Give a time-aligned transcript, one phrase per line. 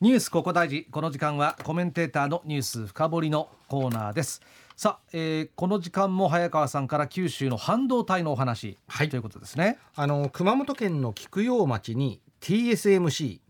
[0.00, 0.86] ニュースここ大事。
[0.92, 4.40] この時間はコメンテーターのニュース深掘りのコーナーです。
[4.76, 9.76] さあ、えー、この時間も早川さんから九州の半導体のお話、はい、ということですね。
[9.96, 13.40] あの熊本県の菊陽町に TSMC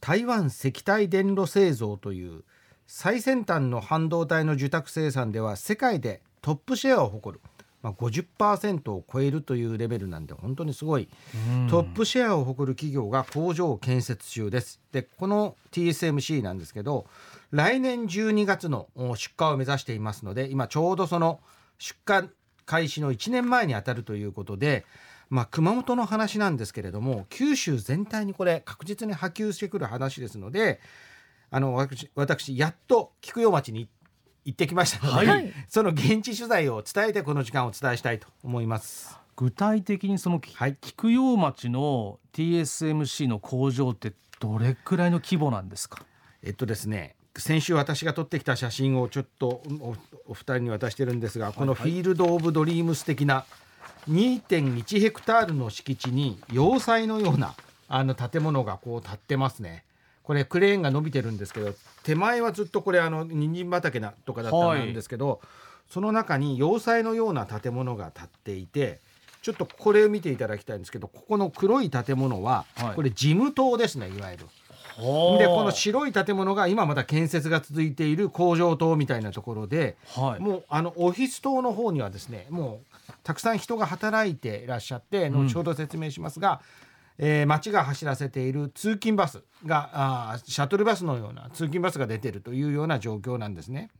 [0.00, 2.44] 台湾石体電路製造という
[2.86, 7.40] 最先端の半導体の受託生産では世界でトップシェアを誇る、
[7.86, 11.08] まあ、50%を超えるというレベルなんで本当にすごい
[11.70, 14.80] トップシェアを誇る企業が工場を建設中です。
[14.90, 17.06] でこの TSMC なんですけど
[17.52, 21.38] 来年12月の出荷を目指していますので今ちょうどその
[21.78, 22.28] 出荷
[22.64, 24.84] 開始の1年前にあたるということで、
[25.30, 30.80] まあ、熊本の話なんですけれども九州全体にこれ確実に波及してくる話ですので
[31.52, 33.90] あの私私やっと菊陽町に行っ
[34.54, 39.18] てきましたので、はい、その現地取材を伝えてこの時間をお伝えしたいと思います。
[39.36, 46.02] 具体的にその、はい、菊陽町の TSMC の工場ってどれくらいの規模なんですか？
[46.42, 49.62] えっとですね先週私が撮ってきた写真をちょっと
[50.26, 53.44] お二人に渡してるんですが、このフィールド・オブ・ドリームス的な
[54.08, 57.54] 2.1ヘクタールの敷地に要塞のような
[57.88, 59.84] あの建物がこう建ってますね。
[60.26, 65.38] これクレーンが伸びてるんですけど手前はずっとこれあの人参畑なとかだったんですけど、はい、
[65.88, 68.98] その中に要塞のような建物が建っていて
[69.40, 72.64] ちょっとこれを見ていただきたいんですけどここの黒い建物は、
[72.96, 74.46] これ事務棟ですねいわゆる。
[75.38, 86.60] でこの白い建物が今まだ建設が続いている工場棟みたいなところで、はい、もうあのオフィス棟の方にはですねもうたくさん人が働いていらっしゃって後ほど説明しますが、
[87.18, 93.90] えー、町が走らせている通勤バスがあシャトルバスのような通勤バスが出てるというような状況なんですね。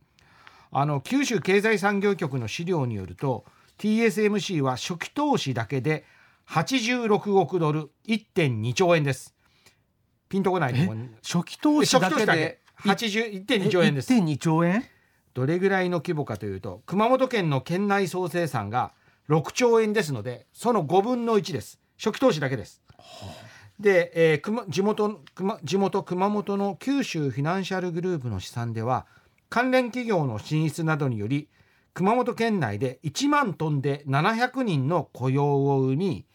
[0.71, 3.45] あの九州経済産業局の資料によると
[3.79, 6.03] TSMC は初期投資だけで
[6.49, 9.35] 86億ドル1.2兆円です。
[10.29, 10.79] ピンとこないと。
[11.23, 14.13] 初期投資だけで？1.2兆円です。
[14.13, 14.83] 1.2兆円？
[15.33, 18.93] どれぐらいの規模かというと熊本県の県内総生産が
[19.29, 22.81] 6兆円ですのでその5分の1です初期投資だけです。
[23.79, 29.05] で、えー、熊地元熊地元熊本の九州フィナンシャルグループの試算では
[29.49, 31.47] 関連企業の進出などにより
[31.93, 36.25] 熊本県内で1万トンで700人の雇用を生み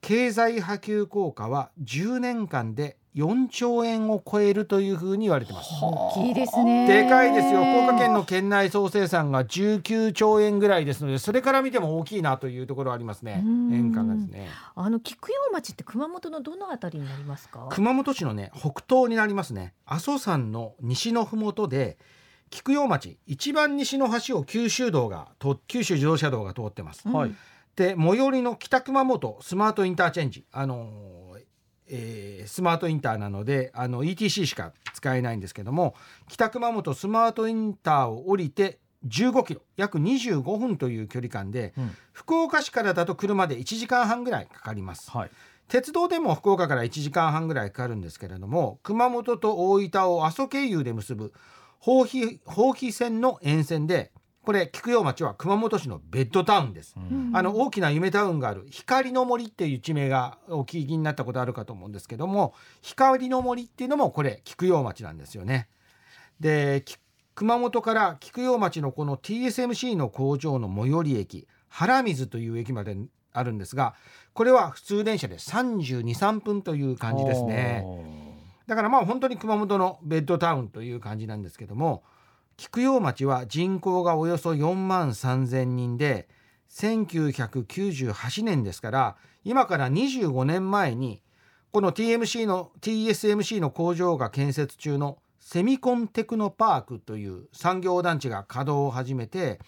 [0.00, 5.70] 経済波及効果は10年間で4兆円を超えるというふうに言われてます。
[5.82, 6.86] 大きいですね。
[6.86, 7.64] でかいですよ。
[7.64, 13.42] 福岡県の県内総生産が19兆円ぐらいですので、それから見ても大きいなというところありますね。
[13.44, 14.48] 年間がですね。
[14.76, 17.66] あの菊陽町って熊本のどのあたりになりますか？
[17.70, 19.74] 熊本市のね北東になりますね。
[19.84, 21.98] 阿蘇山の西のふもとで。
[22.50, 25.28] 菊陽町一番西の端を九州道が
[25.66, 27.06] 九州自動車道が通ってます。
[27.06, 27.34] はい、
[27.76, 31.17] で最寄りの北熊本スマートインターチェンジあの
[31.90, 35.94] えー、スマートインターなのであの ETC しか使えないんですけども
[36.28, 45.30] 北熊本スマートインターを降りて15キロ約25分という距離感で、うん、福岡市からだと車で1時間半ぐらいかかります、はい、
[45.68, 51.32] 鉄道でも福岡から1時間半ぐらいかかるんですけれども熊本と大分を阿蘇経由で結ぶ
[51.86, 54.10] 豊肥線の沿線で
[54.48, 65.68] これ菊陽町は熊本市のベッドタウンです、うん、あの大きな夢タウンがある光の森っていう地名がお聞きになったことあるかと思うんですけども光の森っていうのもこれ菊陽町なんですよね。
[66.40, 66.82] で
[67.34, 72.96] 熊本から菊陽町のこの TSMC の工場の最寄り駅原水という駅まで
[73.34, 73.96] あるんですが
[74.32, 77.84] これは普通電車で323分という感じですね。
[78.66, 82.02] だからまあ本当に熊本のベッドタウンという感じなんですけども
[82.58, 86.28] 菊陽町は人口がおよそ4万3,000人で
[86.70, 91.22] 1998年ですから今から25年前に
[91.70, 99.60] この TMC の TSMC の工場が建設中のセミコンテクノパークという産業団地が稼働を始めて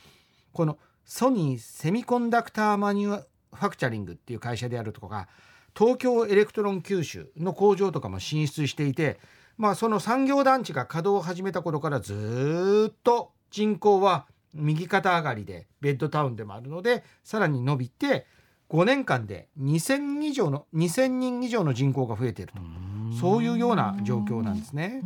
[0.53, 5.29] このソニーセミコンダクターマニュファクチャリングっていう会社であるとか
[5.79, 9.21] 東京エレクトロン九州の工場とかも進出していて
[9.61, 14.25] まあ、その産業団地が稼働を始めた頃からずっと人口は
[14.55, 18.27] 右肩上がりでベッドタウンでもあるのでさらに伸びて
[18.71, 22.59] 5年間で2000以上の2000人以上の人口が増えていると。
[23.21, 25.03] そういうような状況なんですね。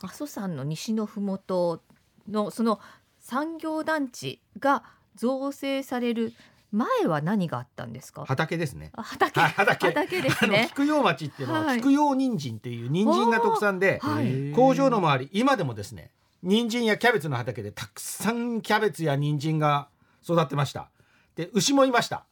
[0.00, 1.82] 阿蘇山の西のふもと
[2.28, 2.80] のその
[3.18, 4.84] 産業団地が
[5.16, 6.32] 造成される
[6.72, 8.24] 前は何があったんですか？
[8.24, 8.90] 畑ですね。
[8.94, 9.40] 畑。
[9.40, 9.86] 畑。
[9.88, 10.66] 畑ですね。
[10.70, 16.10] 菊陽町っていうのは、はい、菊陽人参っていう人参が特産で、はい、工場の周り今でもですね
[16.42, 19.88] 人参やキャベツの畑でたくさんキャベツや人参が
[20.22, 20.90] 育ってました。
[21.36, 22.24] で牛もいました。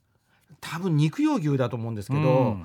[0.60, 2.56] 多分肉用牛だと思うんですけど、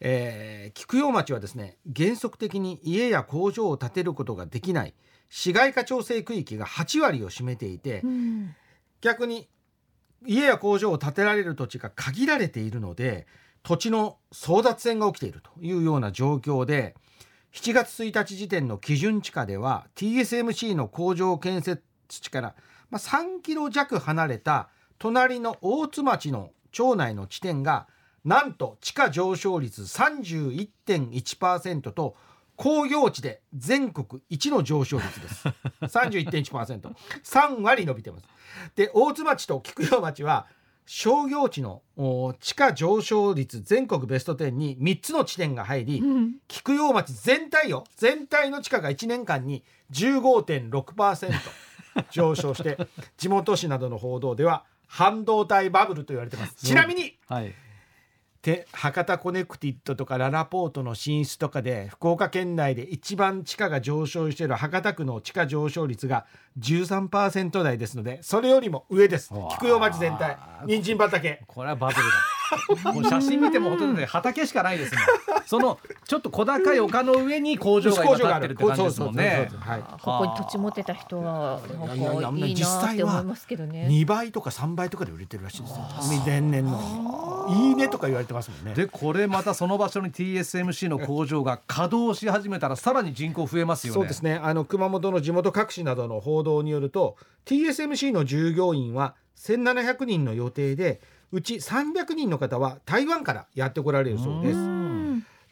[0.00, 4.94] えー、菊陽町はですね原則的に家や工場を建てることができない
[5.28, 8.54] 市街化調整区域が8割を占めていて、うん、
[9.00, 9.48] 逆に
[10.26, 13.26] 家や工場を建てられる土地が限られているので
[13.62, 16.94] 土地の争奪戦が起きているというような状況で
[17.52, 22.54] 7月1日時点の基準地価では TSMC の工場建設地から、
[22.90, 24.68] まあ、3キロ弱離れた
[24.98, 27.86] 隣の大津町の町内の地点が
[28.24, 32.16] なんと地価上昇率31.1%と
[32.60, 35.48] 工業地で全国一の上昇率です
[35.80, 36.92] 31.1%。
[37.24, 38.26] 3割伸びてます。
[38.76, 40.46] で大津町と菊陽町は
[40.84, 41.80] 商業地の
[42.38, 51.32] 地価上昇率全国ベスト10に3つの地点が入り、うん、菊陽町全体よ全体の地価が1年間に15.6%
[52.10, 52.76] 上昇して
[53.16, 56.56] 地元紙などの報道では半導体バブルと言われてます。
[56.62, 57.54] ちなみに、はい
[58.42, 66.26] て博多コネクティッドとかららぽーとの進出とかで福岡県内で一番地価が上昇している博多区の地価上昇率が
[66.58, 69.32] 13%台ですのでそれよりも上です。
[69.50, 70.36] 菊陽町全体。
[70.66, 71.42] 人参畑。
[71.46, 72.39] これはバブルだ
[72.92, 75.00] もう写真見てもほとんど畑しかないですね
[75.46, 79.50] そのちょっと小高い丘の上に工場が今建ってるって感じですもんね。
[80.02, 83.88] ここに土地持ってた人はなんかいいなって思いますけどね。
[83.90, 86.22] 2倍とか3倍とかで売れてるらしいですよ。
[86.24, 87.46] 天然の。
[87.50, 88.74] いいねとか言われてますもんね。
[88.74, 93.94] でこれまたその場所に TSMC の工場が稼働し始めたらさらに人口増えますよね。
[93.94, 94.40] そうですね。
[94.42, 101.00] あの熊本の地元各紙などの報道によると TSMC の従業員は1700人の予定で
[101.32, 104.58] うち300人の方は台湾からやってこられるそうです。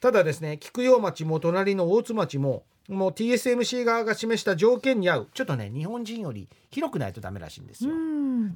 [0.01, 7.93] ただですね菊陽町も隣の大津町ももう TSMC 側が示した条件に合うちょっとね日本人より広くないとダメらしいんですよ。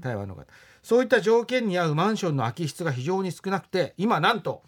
[0.01, 0.47] 台湾の方。
[0.83, 4.63] そういった条件に合うマンションの空き室が非常に少なくて今なんと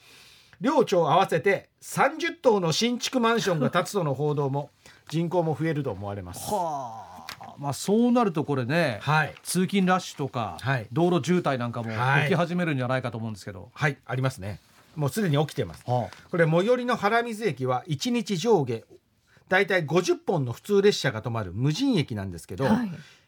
[0.61, 4.71] 両町合わせて30棟の新築マンションが建つとの報道も
[5.09, 6.51] 人口も増えると思われます。
[6.53, 7.14] はあ
[7.59, 14.61] まあ、そうなるとこれね、はい、通勤ラッシュとか、はい、道路渋滞なんかも起き始めるんじゃないかと思うんですけど、はい、はい、ありますね。
[14.97, 18.85] もうすでに起きてます、はあ、これ最寄りの原水駅は1日上下
[19.49, 22.67] だいたい50本の普通列車が止まる無人駅なんですけど、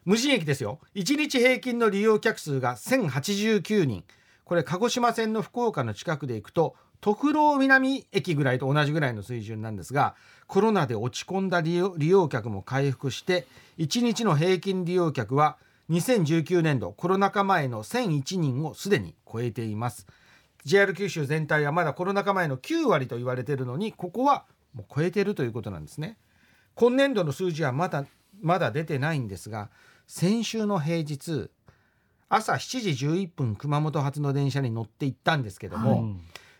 [0.05, 0.79] 無人駅ですよ。
[0.95, 4.05] 1日平均の利用客数が1089人。
[4.45, 10.15] これ鹿児島線の福岡の近くで行くと徳郎南駅ぐらいと同じぐらいの水準なんですが
[10.47, 13.47] コロナで落ち込んだ利用客も回復して
[13.79, 15.57] 1日の平均利用客は
[15.91, 20.07] 2019年度コロナ禍前の1001人をすでに超えています。
[20.65, 26.19] JR 九州全体はまだコロナ禍前の9割と言われているのにここはもう超えているということなんですね。
[26.75, 28.05] 今年度の数字はまだ
[28.41, 29.71] まだ出てないんですが
[30.07, 31.51] 先週の平日
[32.29, 36.17] 朝7時11分熊本発の電車に乗って行ったんですけども、はい。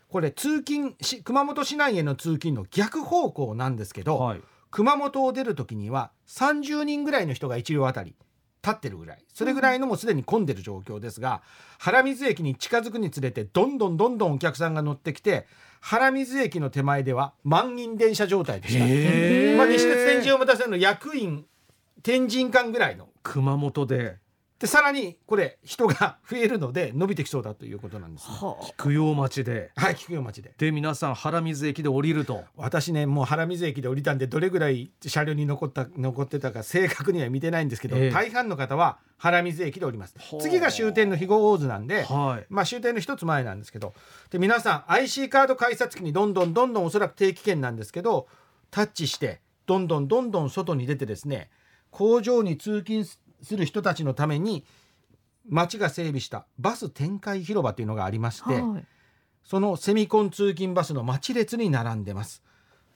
[0.09, 8.15] これ通勤熊本市内への通勤の逆方向なんですけど、はい、熊本を出る時には30人ぐらいの人が1両あたり
[8.63, 9.23] 立ってるぐらい。
[9.33, 11.41] それぐらいのもすでに混んでる状況ですが、
[11.79, 15.47] 原水駅に近づくにつれてどんどんどんどんお客さんが乗ってきて
[15.79, 18.79] 原水駅の手前では満員電車状態でした。
[19.57, 21.45] まあ、西鉄天神表線の役員
[22.03, 23.09] 天神間ぐらいの。
[23.23, 24.17] 熊本で
[24.59, 29.71] でさらにこれ人が増えるので伸びてきそうだということなんです、ね、菊陽町で。
[29.75, 30.53] はい菊陽町で。
[30.57, 32.43] で皆さん原水駅で降りると。
[32.55, 40.15] 私ねもう原水駅で降りたんでどれぐらい車両に残った残ってたか正確には見てないんですけど、えー、大半の方は原水駅で降ります。
[40.41, 43.93] 次が終点の肥後大津なんで、はい、まあ終点の一つ前なんですけど。
[44.31, 48.27] で皆さん IC カード改札機にどんどんどんどんおそらく定期券なんですけど
[48.71, 51.51] タッチしてどんどんどんどん外に出てですね
[51.91, 53.05] 工場に通勤
[53.41, 54.65] する人たちのために
[55.47, 58.85] 町が整備したバス展開広場というのがありまして、はい、
[59.43, 62.43] そのセミコン通勤バスの待ち列に並んでます。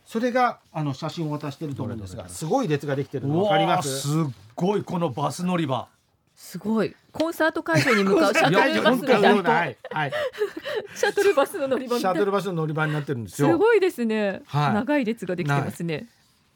[0.06, 2.46] それがあの写真を渡してると思うんですが、す。
[2.46, 4.02] ごい列ができてるの分かります？
[4.02, 4.08] す
[4.56, 5.88] ごいこのバス乗り場。
[6.36, 6.96] すごい。
[7.12, 10.12] コンサート会場に向かうシャトルバスみたいな、はいはい、
[10.96, 13.50] シャトルバスの乗り場シャトルバスの乗り場になってるんですよ。
[13.50, 16.08] すごいですね、はい、長い列ができてますね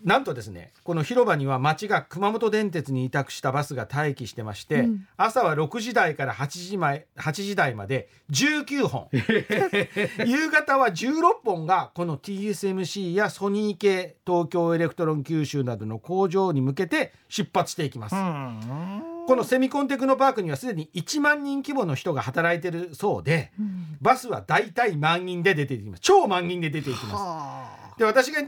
[0.06, 9.08] なんとですねこの広場には町が熊本電鉄に委託したバスが待機してまして、うん、朝は6時台から8時前8時台まで19本。
[10.26, 18.16] 夕方は16本がこの TSMC やソニー系東京エレクトロン九州などの工場に向けて出発していきます。
[18.16, 26.02] このセミコンテクノパークにはすでに1万人規模の人が働いてるそうで、うん、バスはだいたい満員で出ていきます。
[26.02, 27.98] 超満員で出ていきます。
[27.98, 28.42] で私が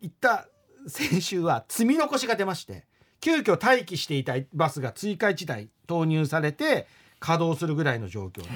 [0.00, 0.48] 行った
[0.86, 2.84] 先週は積み残しが出まして
[3.20, 6.86] 急遽待機していたバスが追加1台投入されて
[7.20, 8.50] 稼働するぐらいの状況です。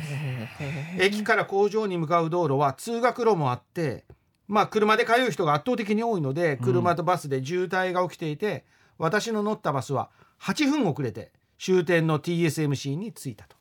[0.99, 4.05] 駅から工場に向かう道路は通学路もあって
[4.49, 8.65] まあ車で通う人が圧倒的に多いので車とバスで渋滞が起きていて、
[8.99, 13.57] 私の乗ったバスは8分遅れて終点の TSMC に着いたと。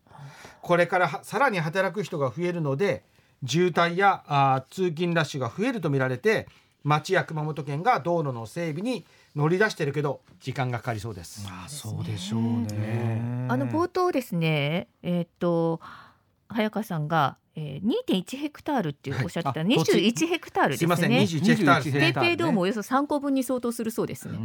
[0.62, 3.04] これからさらに働く人が増えるので
[3.46, 6.48] 渋滞やあ通勤ラッシュが増えると見られて
[6.86, 11.44] 町や熊本県が道路の整備に乗り出してるけど時間がかかりそうです。
[11.44, 13.48] まあそうでしょうね。
[13.50, 15.82] あの冒頭ですね、えー、っと
[16.48, 20.80] 早川さんがえー、2.1ヘクタールっておっしゃってた、はい、21ヘクタールですね。
[20.80, 22.00] すみません、21ヘクタール、ね。
[22.14, 24.38] ペイペイドームおよそ3個分に相当するそうですね。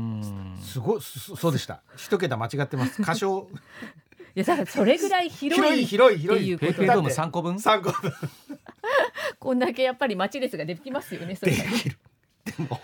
[0.63, 1.83] すごい、そうでした。
[1.97, 3.03] 一桁間違ってます。
[3.03, 3.49] 箇所。
[4.37, 8.13] いやだからそれぐらい広い広い広いペイペイドーム3個分？3個分
[9.41, 11.59] こんだけやっぱり町ですができますよねそれで
[12.61, 12.81] も。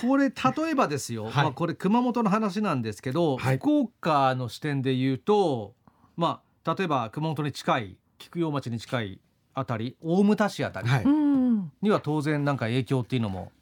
[0.00, 5.74] これ例えばですよ、はい、まあこれ熊本の話なんですけど、はい、福岡の視点で言うと
[6.16, 9.20] まあ例えば熊本に近い菊陽町に近い
[9.54, 10.88] あたり大牟田市あたり
[11.80, 13.52] には当然なんか影響っていうのも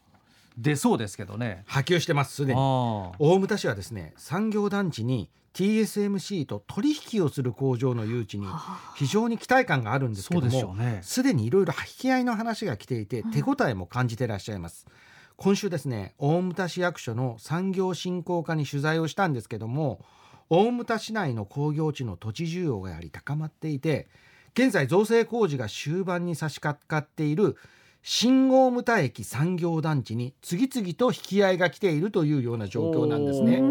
[0.58, 1.64] 出そうですけどね。
[1.66, 2.60] 波及してますすでに。
[2.60, 8.46] 大牟田市はですね産業団地に TSMC と取引をする工場の誘致に
[8.96, 14.92] 非常に期待感があるんですけどもすで、ね、にいろいろ引き合いの話が来ていて手応えも感じてらっしゃいます、うん、
[15.36, 20.00] 今週ですね大牟田市役所の産業振興課に取材をしたんですけども
[20.48, 24.08] 大牟田市内の工業地の土地需要がやはり高まっていて
[24.54, 27.56] 現在造成工事が終盤に差し掛かっている
[28.02, 33.62] 新大牟田駅産業団地に次々と引き合いが来ているというような状況なんですね。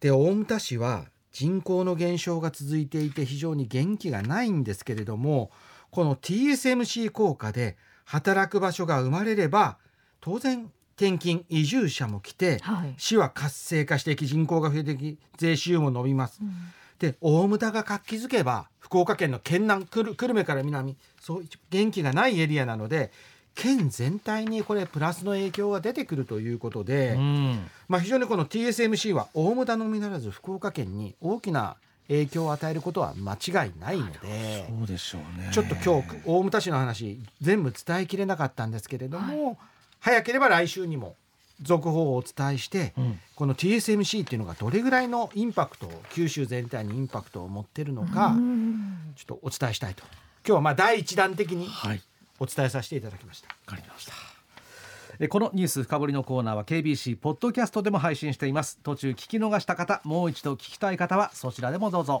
[0.00, 5.50] で大牟田市は人口の減少が続いていて非常に元気がないんですけれども
[5.90, 9.78] この TSMC 効果で働く場所が生まれれば
[10.20, 16.40] 当然転勤移住者も来て、はい、市は活性化していき人口が増えていき税収も伸びます。
[16.42, 16.52] うん。
[16.98, 23.10] で大牟田が活気づけば福岡県の県南久留米から南そう元気がないエリアなので
[23.54, 31.76] 県全体にこれプラスの影響が出てくるということで、うん、まあ、非常にこの TSMC は大牟田のみならず福岡県に大きな
[32.08, 35.50] 影響を与えることは間違いないのでそうでしょうね。
[35.52, 39.56] ちょっと今日大牟田市の話全部伝えきれなかったんですけれども、はい、
[40.00, 41.16] 早ければ来週にも
[41.62, 48.34] 続報をお伝えして、うん、この TSMC っていうのがどれぐらいのインパクトを九州全体にインパクトを持ってるのか
[49.16, 50.02] ちょっとお伝えしたいと。
[50.46, 51.68] 今日はまあ第一弾的に
[52.38, 53.48] お伝えさせていただきました。
[53.48, 54.30] わ、はい、かりました。
[55.28, 58.78] このニュース深掘りのコーナーは KBC ポッドキャストでも配信しています。
[58.82, 62.18] 途中聞き逃した方もう一度聞きたい方はそちらでもどうぞ